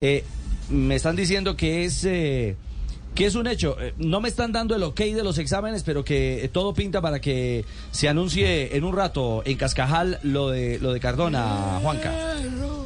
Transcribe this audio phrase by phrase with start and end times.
[0.00, 0.22] Eh,
[0.70, 2.54] me están diciendo que es eh,
[3.16, 3.76] que es un hecho.
[3.80, 7.00] Eh, no me están dando el ok de los exámenes, pero que eh, todo pinta
[7.00, 12.12] para que se anuncie en un rato en Cascajal lo de lo de Cardona, Juanca.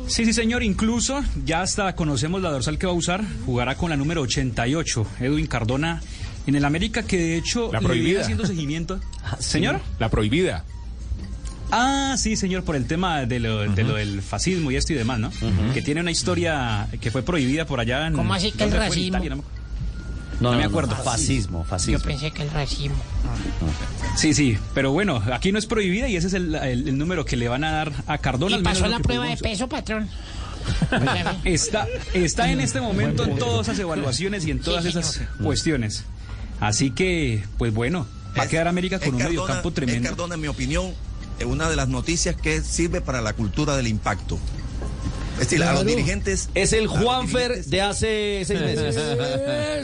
[0.06, 0.62] Sí, sí, señor.
[0.62, 3.22] Incluso ya hasta conocemos la dorsal que va a usar.
[3.44, 6.01] Jugará con la número 88, Edwin Cardona,
[6.47, 8.21] en el América, que de hecho La le viene prohibida.
[8.22, 9.01] haciendo seguimiento.
[9.38, 9.81] Señor.
[9.99, 10.65] La prohibida.
[11.75, 14.97] Ah, sí, señor, por el tema de lo, de lo del fascismo y esto y
[14.97, 15.31] demás, ¿no?
[15.72, 18.12] Que tiene una historia que fue prohibida por allá en...
[18.12, 19.07] ¿Cómo así que el racismo?
[19.19, 19.43] Italia, no me-
[20.41, 20.95] No, me acuerdo.
[20.97, 22.05] Fascismo, Yo fascismo.
[22.05, 22.97] pensé que el racismo.
[24.16, 27.25] Sí, sí, pero bueno, aquí no es prohibida y ese es el, el- el número
[27.25, 28.51] que le van a dar a Cardona.
[28.51, 30.09] ¿Y al menos pasó la prueba de peso, patrón?
[31.45, 35.30] Está, está en este momento en todas esas evaluaciones y en todas Sí, esas señor.
[35.43, 36.05] cuestiones.
[36.61, 39.75] Así que, pues bueno, va a Es- quedar América con es un Cardona- mediocampo Es
[39.75, 40.09] tremendo.
[40.11, 40.95] Cardona, en mi opinión, es
[41.47, 44.39] una de las noticias que sirve para la cultura del impacto.
[45.41, 46.51] Es decir, a los dirigentes...
[46.55, 48.95] Es el Juanfer de hace seis meses.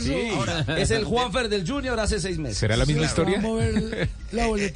[0.04, 0.28] Sí.
[0.36, 2.58] Ahora, Es el Juanfer del Junior hace seis meses.
[2.58, 3.42] ¿Será la misma historia?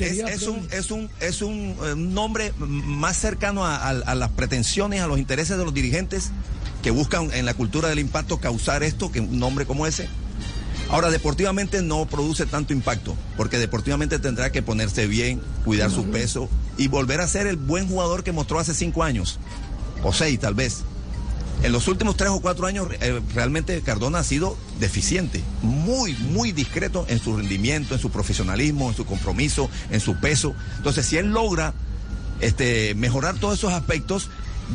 [0.01, 4.15] es, es un, es un, es un eh, nombre m- más cercano a, a- a
[4.15, 6.31] las pretensiones, a los intereses de los dirigentes
[6.83, 10.09] que buscan en la cultura del impacto causar esto, que un nombre como ese.
[10.93, 16.51] Ahora, deportivamente no produce tanto impacto, porque deportivamente tendrá que ponerse bien, cuidar su peso
[16.77, 19.39] y volver a ser el buen jugador que mostró hace cinco años,
[20.03, 20.83] o seis tal vez.
[21.63, 26.53] En los últimos tres o cuatro años, eh, realmente Cardona ha sido deficiente, muy, muy
[26.53, 30.55] discreto en su rendimiento, en su profesionalismo, en su compromiso, en su peso.
[30.77, 31.73] Entonces, si él logra
[32.41, 34.29] este, mejorar todos esos aspectos,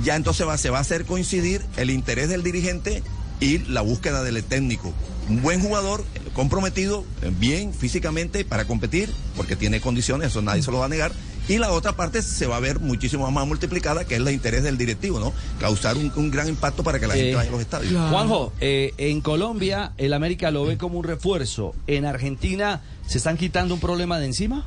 [0.03, 3.03] ya entonces va, se va a hacer coincidir el interés del dirigente
[3.39, 4.93] y la búsqueda del técnico.
[5.29, 7.03] Un buen jugador, comprometido,
[7.39, 11.11] bien físicamente para competir, porque tiene condiciones, eso nadie se lo va a negar.
[11.49, 14.63] Y la otra parte se va a ver muchísimo más multiplicada, que es el interés
[14.63, 15.31] del directivo, ¿no?
[15.61, 18.09] Causar un, un gran impacto para que la gente Eh, vaya a los estadios.
[18.09, 21.73] Juanjo, eh, en Colombia el América lo ve como un refuerzo.
[21.87, 24.65] En Argentina se están quitando un problema de encima.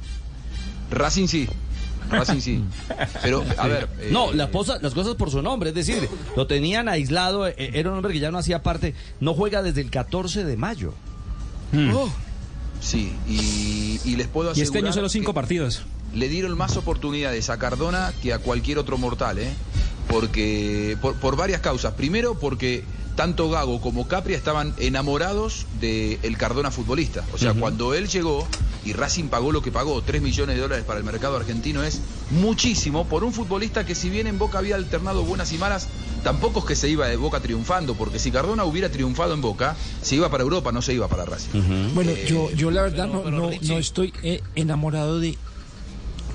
[0.90, 1.48] Racing sí.
[2.10, 2.64] Racing sí.
[3.22, 3.88] Pero, a ver.
[4.00, 7.54] eh, No, las, cosas, las cosas por su nombre, es decir, lo tenían aislado, eh,
[7.56, 10.92] era un hombre que ya no hacía parte, no juega desde el 14 de mayo.
[12.80, 14.66] Sí, y, y les puedo Y asegurar.
[14.66, 15.82] este año solo cinco partidos.
[16.14, 19.52] Le dieron más oportunidades a Cardona que a cualquier otro mortal, ¿eh?
[20.08, 20.96] Porque.
[21.00, 21.94] Por, por varias causas.
[21.94, 22.82] Primero, porque
[23.16, 27.22] tanto Gago como Capria estaban enamorados del Cardona futbolista.
[27.34, 28.48] O sea, cuando él llegó
[28.84, 32.00] y Racing pagó lo que pagó, 3 millones de dólares para el mercado argentino, es
[32.30, 35.88] muchísimo por un futbolista que, si bien en Boca había alternado buenas y malas,
[36.24, 39.76] tampoco es que se iba de Boca triunfando, porque si Cardona hubiera triunfado en Boca,
[40.02, 41.92] se iba para Europa, no se iba para Racing.
[41.94, 45.36] Bueno, Eh, yo, yo la verdad no, pero no, no estoy eh, enamorado de,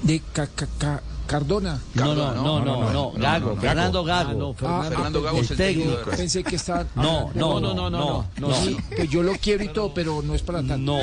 [0.04, 1.80] de Ca- Ca- Ca- Cardona.
[1.94, 4.56] No, no, no, no, no, Gago, Fernando Gago.
[4.62, 5.98] Ah, Fernando Gago es el técnico.
[6.16, 6.86] Pensé que está...
[6.96, 10.34] No, no, no, no, no, no, Sí, pues yo lo quiero y todo, pero no
[10.34, 10.78] es para tanto.
[10.78, 11.00] No,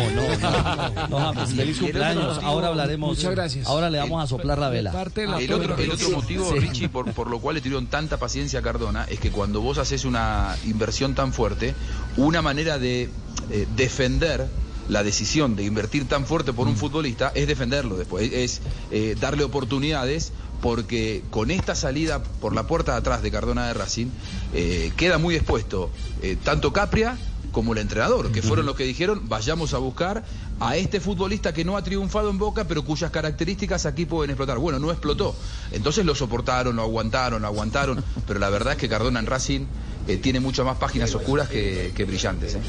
[1.09, 2.39] no, no, feliz cumpleaños.
[2.43, 3.17] Ahora hablaremos.
[3.17, 3.67] Muchas gracias.
[3.67, 4.91] Ahora le vamos a soplar la vela.
[4.91, 6.13] El otro, el otro producción.
[6.13, 6.53] motivo.
[6.53, 10.05] Richie, por, lo cual le tuvieron tanta paciencia a Cardona, es que cuando vos haces
[10.05, 11.75] una inversión tan fuerte,
[12.17, 13.11] una manera de
[13.51, 14.49] eh, defender
[14.89, 18.61] la decisión de invertir tan fuerte por un futbolista es defenderlo después, es
[18.91, 23.75] eh, darle oportunidades porque con esta salida por la puerta de atrás de Cardona de
[23.75, 24.07] Racing
[24.55, 25.91] eh, queda muy expuesto
[26.23, 27.19] eh, tanto Capria
[27.51, 30.25] como el entrenador, que fueron los que dijeron vayamos a buscar
[30.59, 34.59] a este futbolista que no ha triunfado en Boca, pero cuyas características aquí pueden explotar.
[34.59, 35.37] Bueno, no explotó.
[35.71, 39.67] Entonces lo soportaron, lo aguantaron, lo aguantaron, pero la verdad es que Cardona en Racing
[40.09, 42.55] eh, tiene muchas más páginas oscuras que, que brillantes.
[42.55, 42.61] ¿eh?